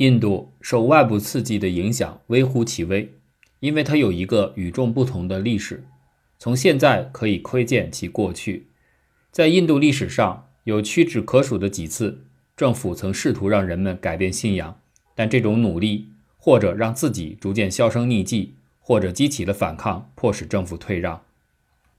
[0.00, 3.12] 印度受外部刺激的影响微乎其微，
[3.58, 5.84] 因为它有一个与众不同的历史。
[6.38, 8.68] 从现在可以窥见其过去。
[9.30, 12.24] 在印度历史上有屈指可数的几次，
[12.56, 14.80] 政府曾试图让人们改变信仰，
[15.14, 16.08] 但这种努力
[16.38, 21.20] 或者让自己逐渐销声匿迹，或者激起了反抗，迫使政府退让。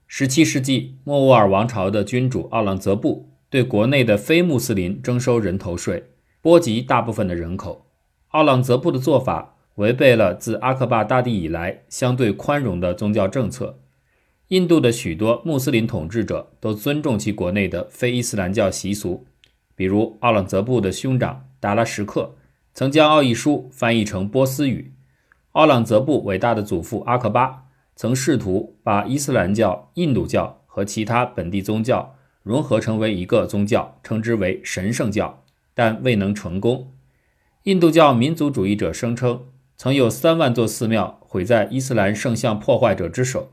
[0.08, 6.06] 十七世纪，莫卧儿王朝的君主奥朗则布对国内的非穆斯林征收人头税，
[6.42, 7.86] 波及大部分的人口。
[8.32, 13.80] 奥朗则布的做法违背了自阿克巴大帝以来相对宽容的宗教政策。
[14.48, 19.26] 印度的许多穆斯林统治者都尊重其国内的非伊斯兰教习俗，
[19.76, 22.36] 比如奥朗则布的兄长达拉什克
[22.74, 24.94] 曾将奥义书翻译成波斯语。
[25.52, 27.66] 奥朗则布伟大的祖父阿克巴
[27.98, 35.44] 曾试图把伊斯兰教、印度教和其他本地宗教融合成为一个宗教，称之为神圣教，
[35.74, 36.94] 但未能成功。
[37.66, 39.46] 印度教民族主义者声称，
[39.78, 43.52] 曾有三万座寺庙毁在伊斯兰圣像破坏者之手，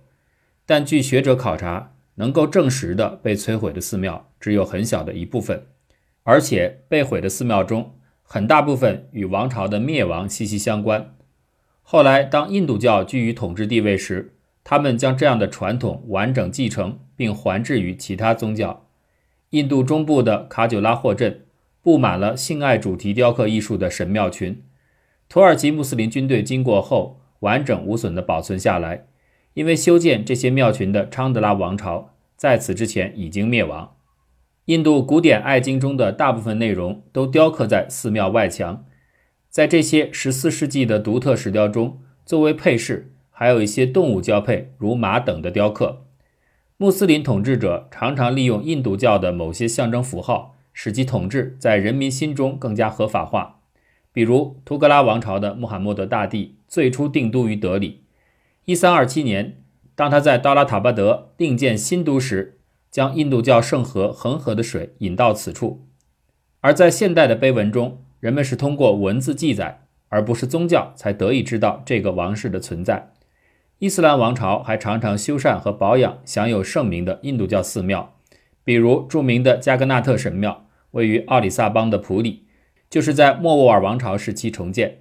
[0.64, 5.66] 但据学者考察，能够证实的被摧毁的寺庙只有很小的一部分，
[6.22, 11.14] 而且被毁的寺庙中很大部分与王朝的灭亡息息相关。
[11.82, 18.86] 后来，当印度教居于统治地位时，他们将这样的传统完整继承并还置于其他宗教。
[19.50, 21.44] 印度中部的卡久拉霍镇。
[21.82, 24.62] 布满了性爱主题雕刻艺术的神庙群，
[25.28, 29.06] 土耳其穆斯林军队经过后完整无损地保存下来，
[29.54, 33.94] 因为修建这些庙群的昌德拉王朝在此之前已经灭亡。
[34.66, 38.84] 印度古典爱经中的大部分内容都雕刻在寺庙外墙，
[39.48, 46.04] 在这些14世纪的独特石雕中，作为配饰还有一些动物交配，如马等的雕刻。
[46.76, 50.57] 穆斯林统治者常常利用印度教的某些象征符号。
[50.80, 53.58] 使其统治在人民心中更加合法化，
[54.12, 58.04] 比如图格拉王朝的穆罕默德大帝最初定都于德里。
[58.64, 59.60] 一三二七年，
[59.96, 62.60] 当他在刀拉塔巴德另建新都时，
[62.92, 65.84] 将印度教圣河恒河的水引到此处。
[66.60, 69.80] 而在现代的碑文中，人们是通过文字记载，
[70.10, 73.10] 而不是宗教，才得以知道这个王室的存在。
[73.80, 78.14] 伊斯兰王朝还常常修缮和保养享有盛名的印度教寺庙，
[78.62, 80.66] 比如著名的加格纳特神庙。
[80.92, 82.44] 位于奥里萨邦的普里，
[82.88, 85.00] 就是在莫卧儿王朝时期重建。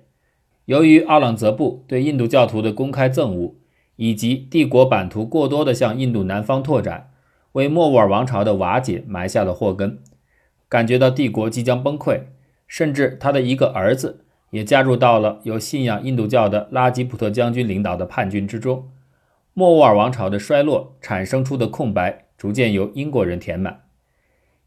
[0.66, 3.56] 由于奥朗则布对印度教徒的公开憎恶，
[3.96, 7.12] 以及帝国版图过多的向印度南方拓展，
[7.54, 10.00] 为莫卧儿王朝的瓦解埋下了祸根。
[10.68, 12.24] 感觉到帝国即将崩溃，
[12.68, 18.90] 甚至他的一个儿子也加入到了有信仰印度教的拉吉普特将军领导的叛军之中。
[19.54, 23.87] 莫卧儿王朝的衰落产生出的空白，逐渐由英国人填满。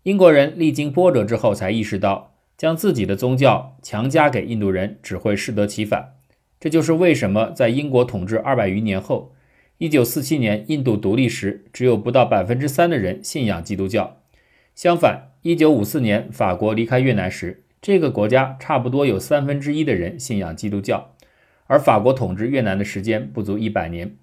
[0.04, 6.14] 英国人历经波折之后，才意识到将自己的宗教强加给印度人只会适得其反。
[6.58, 9.34] 这就是为什么在英国统治二百余年后，
[9.76, 14.22] 一九四七年印度独立时，只有不到百分之三的人信仰基督教。
[14.74, 21.14] 相反，一九五四年法国离开越南时，这个国家差不多有三分之一的人信仰基督教。
[21.66, 24.16] 而法国统治越南的时间不足一百年，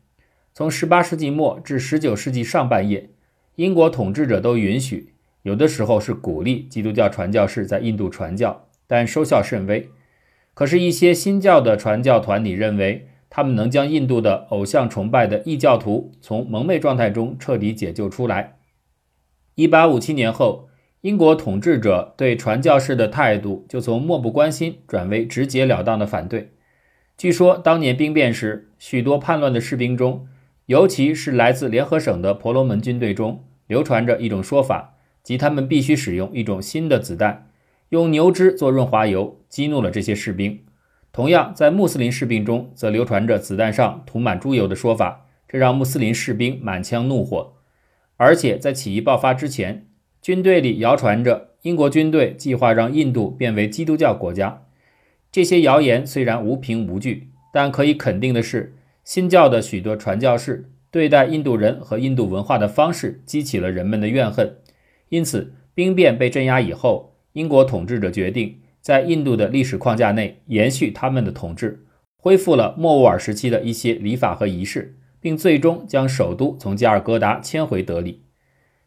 [0.55, 3.11] 从十八世纪末至十九世纪上半叶，
[3.55, 5.13] 英国统治者都允许。
[5.44, 9.90] 有的时候是鼓励基督教传教士在印度传教，但收效甚微。
[10.53, 18.58] 可是，一些新教的传教团体认为，他们能将印度的偶像崇拜的异教徒从蒙昧状态中彻底解救出来。
[19.58, 20.70] 1857年后，
[21.02, 26.54] 英国统治者对传教士的态度就从漠不关心转为直截了当的反对。
[27.16, 30.28] 据说，当年兵变时，许多叛乱的士兵中，
[30.66, 34.97] 尤其是来自联合省的婆罗门军队中，流传着一种说法。
[35.27, 37.49] 即他们必须使用一种新的子弹，
[37.89, 40.61] 用牛脂做润滑油，激怒了这些士兵。
[41.11, 47.55] 同样，在穆斯林士兵中，则流传着子弹上涂满猪油的说法，这让穆斯林士兵满腔怒火。
[48.15, 49.88] 而且，在起义爆发之前，
[50.21, 54.63] 军队里谣传着英国军队计划让印度变为基督教国家。
[55.29, 64.56] 这些谣言虽然无凭无据，但可以肯定的是，新教的许多传教士对待印度人和印度文化的方式激起了人们的怨恨。
[65.09, 71.86] 因此，兵变被镇压以后，英国统治者决定在印度的历史框架内延续他们的统治，
[72.18, 78.24] 恢复了莫卧儿时期的一些礼法和仪式，并最终将首都从加尔各答迁回德里。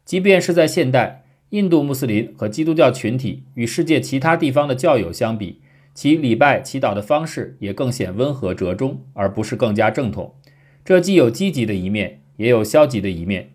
[0.03, 5.61] 即便是在现代，印度穆斯林和基督教群体与世界其他地方的教友相比，
[5.93, 10.35] 其礼拜祈祷的方式也更显温和折中，而不是更加正统。
[10.83, 13.53] 这既有积极的一面，也有消极的一面。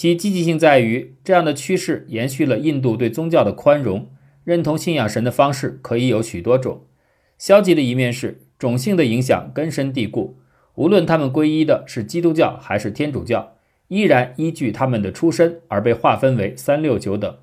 [0.00, 4.08] 其积极性在于，这样的趋势延续了印度对宗教的宽容，
[4.44, 6.86] 认同信仰神的方式可以有许多种。
[7.36, 10.38] 消极的一面是种姓的影响根深蒂固，
[10.76, 13.56] 无论他们皈依的是基督教还是天主教，
[13.88, 17.36] 依然依据他们的出身而被划分为三六九等。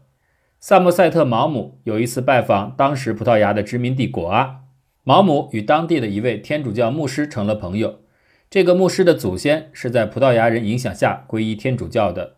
[0.59, 4.61] 萨默塞特·毛姆有一次拜访当时葡萄牙的殖民地果阿，
[5.03, 7.99] 毛姆与当地的一位天主教牧师成了朋友。
[8.49, 12.33] 这个牧师的祖先是在葡萄牙人影响下皈依天主教的。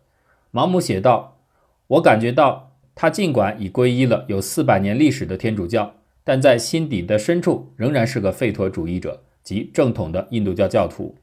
[0.50, 1.38] 毛姆写道
[1.86, 5.94] ：“我感觉到他尽管已皈依了有四百年历史的天主教，
[6.24, 11.16] 但在心底的深处仍然是个吠陀主义者及正统的印度教教徒。”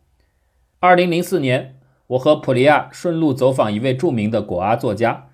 [0.80, 1.76] 二零零四年，
[2.08, 5.30] 我和普利亚顺路走访一位著名的果阿作家。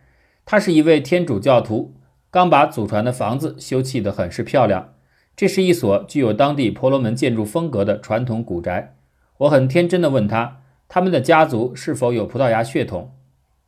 [0.45, 1.93] 他是一位天主教徒，
[2.31, 4.93] 刚把祖传的房子修葺得很是漂亮。
[5.35, 8.95] 这是一所具有当地婆罗门建筑风格的传统古宅。
[9.37, 13.11] 我很天真地问他，他们的家族是否有葡萄牙血统？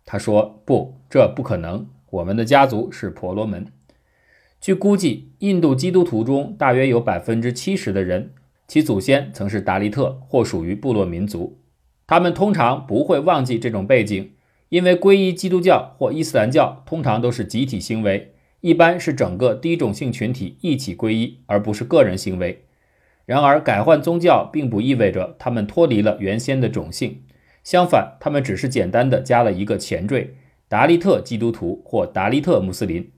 [0.05, 1.87] 他说：“不，这不可能。
[2.11, 3.67] 我们的家族是婆罗门。”
[4.61, 8.33] 据估计，印度基督徒中大约有百分之七十的人，
[8.67, 11.59] 其祖先曾是达利特或属于部落民族。
[12.07, 14.31] 他们通常不会忘记这种背景。
[14.69, 22.65] 因为皈依基督教或伊斯兰教通常都是集体行为，一般是整个低种姓群体一起皈依，而不是个人行为。
[23.25, 27.21] 然而，改换宗教并不意味着他们脱离了原先的种姓，
[27.65, 30.35] 相反，他们只是简单的加了一个前缀——
[30.69, 33.11] 达利特基督徒或达利特穆斯林。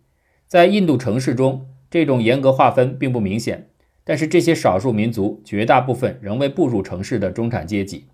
[0.47, 3.67] 在印度城市中，这种严格划分并不明显，
[4.05, 8.07] 但是这些少数民族绝大部分仍未步入城市的中产阶级。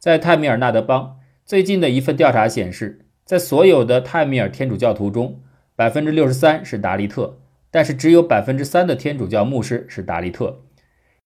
[0.00, 1.14] 在泰米尔纳德邦。
[1.46, 5.40] 最近的一份调查显示，在所有的泰米尔天主教徒中，
[5.74, 7.38] 百分之六十三是达利特，
[7.70, 10.60] 但是只有百分之三的天主教牧师是达利特。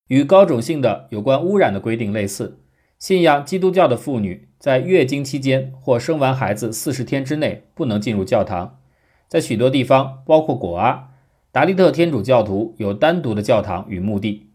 [0.07, 2.61] 与高种姓的有关污染的规定类似，
[3.03, 8.79] 信仰基督教的妇女在月经期间或生完孩子四十天之内不能进入教堂。
[9.27, 11.09] 在许多地方，包括果阿，
[11.51, 14.51] 达利特天主教徒有单独的教堂与墓地。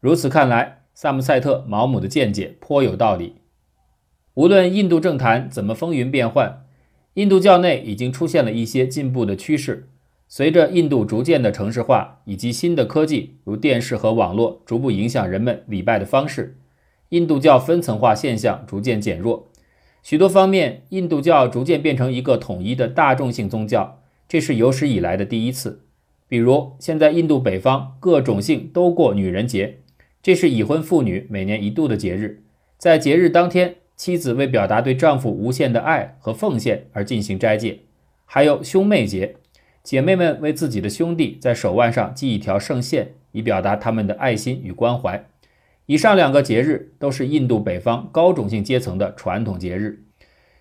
[0.00, 3.36] 如此看来，萨姆塞特·毛姆的见解颇有道理。
[4.34, 6.64] 无论印度政坛怎么风云变幻，
[7.14, 9.88] 印度教内已经出现了一些进步的趋势。
[10.26, 16.58] 随着印度逐渐的城市化以及新的科技如电视和网络逐步影响人们礼拜的方式，
[17.12, 19.50] 印度教分层化现象逐渐减弱。
[20.02, 25.84] 许多方面，印度教逐渐变成一个统一的大众性宗教，这是有史以来的第一次。
[26.26, 29.80] 比如，现在印度北方各种姓都过女人节，
[30.22, 32.42] 这是已婚妇女每年一度的节日，
[32.78, 33.76] 在节日当天。
[33.94, 37.80] 妻子为表达对丈夫无限的爱和奉献而进行斋戒，
[38.24, 39.36] 还有兄妹节，
[39.84, 45.24] 姐妹们为自己的兄弟在手腕上系一条圣线，以表达他们的爱心与关怀。
[45.86, 50.04] 以上两个节日都是印度北方高种姓阶层的传统节日。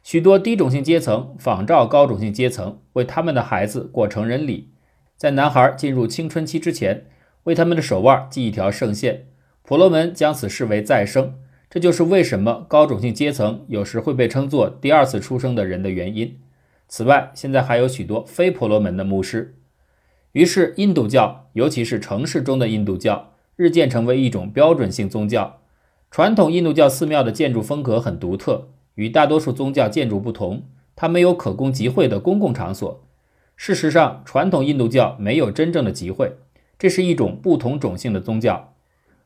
[0.04, 4.72] 许多低种姓阶层仿照高种姓阶层，为他们的孩子过成人礼，
[5.16, 7.06] 在男孩进入青春期之前，
[7.44, 9.28] 为他们的手腕系一条圣线。
[9.62, 11.36] 婆罗门将此视为再生。
[11.70, 16.40] 这就是为什么高种姓阶层有时会被称作第二次出生的人的原因。
[16.90, 19.56] 此外，现在还有许多非婆罗门的牧师。
[20.34, 23.31] 于是，印度教，尤其是城市中的印度教，
[23.62, 25.60] 日渐成为一种标准性宗教。
[26.10, 30.64] 传统印度教寺庙的建筑风格很独特，与大多数宗教建筑不同，
[30.96, 33.04] 它没有可供集会的公共场所。
[33.56, 36.38] 事实上，传统印度教没有真正的集会，
[36.80, 38.74] 这是一种不同种姓的宗教。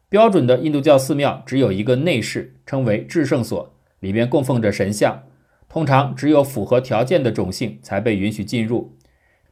[0.10, 5.24] 标准的印度教寺庙只有一个内室，称为至圣所，里面供奉着神像。
[5.70, 8.98] 通常只有符合条件的种姓才被允许进入。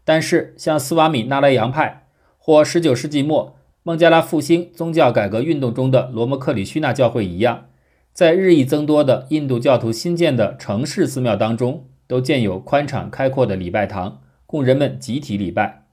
[0.03, 2.07] 但是，像斯瓦米纳莱扬派
[2.37, 7.65] 或19世纪末孟加拉复兴宗教改革运动中的罗摩克里须纳教会一样，
[8.13, 15.83] 在日益增多的印度教徒新建的城市寺庙当中，都建有宽敞开阔的礼拜堂，供人们集体礼拜。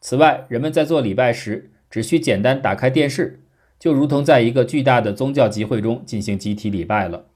[0.00, 3.44] 此外，人们在做礼拜时，只需简单打开电视。
[3.78, 7.26] 就如同在一个巨大的宗教集会中进行集体礼拜了。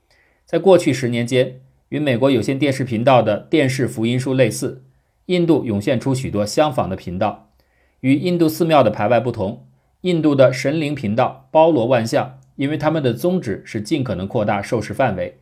[0.45, 4.83] 在过去十年间，与美国有线电视频道的电视福音书类似，
[5.27, 7.53] 印度涌现出许多相仿的频道。
[8.01, 9.67] 与印度寺庙的排外不同，
[10.03, 15.39] 印度的神灵频道包罗万象，因为他们的宗旨是尽可能扩大受视范围。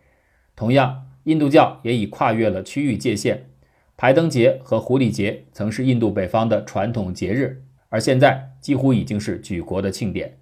[0.57, 3.51] 同样，印度教也已跨越了区域界限。
[3.97, 10.39] 排灯节和狐狸节曾是印度北方的传统节日，而现在几乎已经是举国的庆典。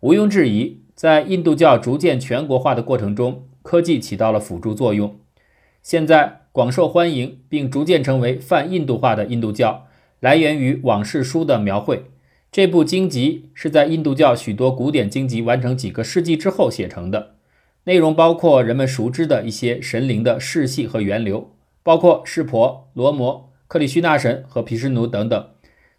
[0.00, 5.18] 毋庸置疑，在印度教逐渐全国化的过程中，科技起到了辅助作用。
[5.82, 9.86] 现在广受欢迎并逐渐成为泛印度化的印度教，
[10.20, 12.09] 来源于《往事书》的描绘。
[12.52, 17.36] 这部经籍是在印度教许多古典经籍完成几个世纪之后写成的，
[17.84, 21.52] 内容包括人们熟知的一些神灵的世系和源流，
[21.84, 25.48] 包括湿婆、罗摩、克里须那神和毗湿奴等等。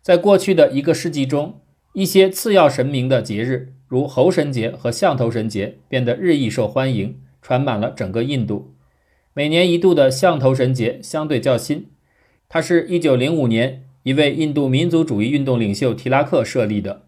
[0.02, 1.62] 在过去的一个世纪中，
[1.94, 8.74] 一些次要神明的节日，如猴神节和象头神节，变得日益受欢迎，传满了整个印度。
[9.34, 11.86] 每年一度的象头神节相对较新，
[12.50, 17.04] 它是一九零五年一位印度民族主义运动领袖提拉克设立的。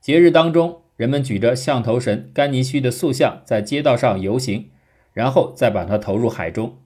[0.00, 4.70] 节日当中，人们举着象头神甘尼须的塑像在街道上游行，
[5.12, 6.78] 然后再把它投入海中。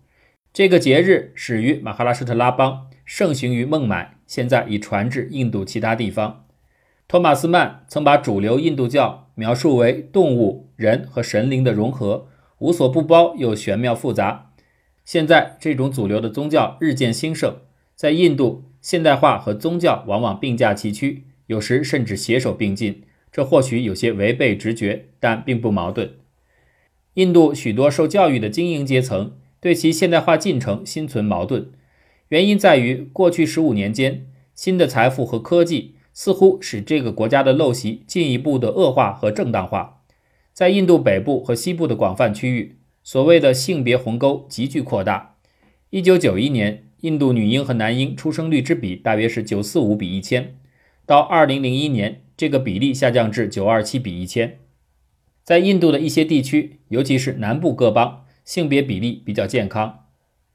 [0.52, 6.44] 这个节日始于马哈拉施特拉邦，盛行于孟买，现在已传至印度其他地方。
[7.08, 14.50] 托马斯曼曾把主流印度教描述为动物、人和神灵的融合，无所不包又玄妙复杂。
[15.04, 17.56] 现在这种主流的宗教日渐兴盛，
[17.94, 23.02] 在印度，现代化和宗教往往并驾齐驱，有时甚至携手并进。
[23.32, 26.12] 这或许有些违背直觉，但并不矛盾。
[27.14, 31.72] 印度许多受教育的精英阶层对其现代化进程心存矛盾，
[32.28, 34.24] 原因在于过去十五年间，
[34.54, 35.96] 新的财富和科技。
[36.12, 40.00] 似乎使这个国家的陋习进一步的恶化和正当化。
[40.52, 45.34] 在印度北部和西部的广泛区域，所谓的性别鸿沟急剧扩大。
[45.90, 50.56] 一九九一年，印度女婴和男婴出生率之比大约是九四五比一千，
[51.06, 54.58] 到二零零一年，这个比例下降至九二七比一千。
[55.44, 60.06] 在印度的一些地区，尤其是南部各邦，性别比例比较健康，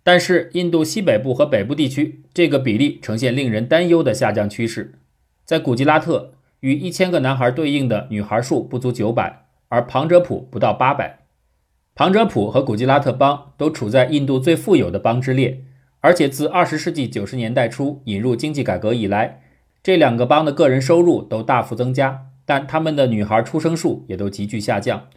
[0.04, 4.96] 但是印度西北部和北部地区，这个比例呈现令人担忧的下降趋势。
[5.46, 11.20] 在古吉拉特，与一千个男孩对应的女孩数不足九百，而旁遮普不到八百。
[11.96, 15.64] 旁遮普和古吉拉特邦都处在印度最富有的邦之列，
[16.02, 19.42] 而且自二十世纪九十年代初引入经济改革以来，
[19.82, 25.08] 这两个邦的个人收入都大幅增加，但他们的女孩出生数也都急剧下降。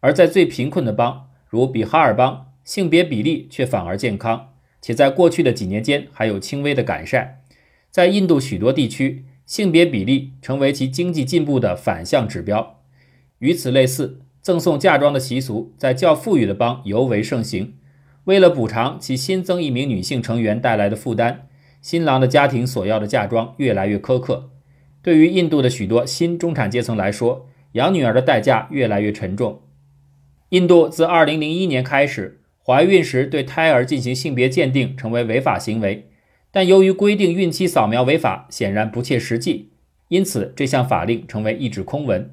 [0.00, 4.48] 而在最贫困的邦，如比哈尔邦，性别比例却反而健康，
[4.80, 7.38] 且在过去的几年间还有轻微的改善。
[7.90, 9.24] 在印度许多地区。
[9.44, 12.80] 性别比例成为其经济进步的反向指标。
[13.40, 17.74] 与此类似，赠送嫁妆的习俗在较富裕的邦尤为盛行。
[18.24, 21.48] 为了补偿其新增一名女性成员带来的负担，
[21.80, 24.50] 新郎的家庭所要的嫁妆越来越苛刻。
[25.02, 29.62] 对于印度的许多新中产阶层来说，养女儿的代价越来越沉重。
[30.50, 36.08] 印度自2001年开始，怀孕时对胎儿进行性别鉴定成为违法行为。
[36.52, 39.72] 但由于规定孕期扫描违法，显然不切实际，
[40.08, 42.30] 因此这项法令成为一纸空文。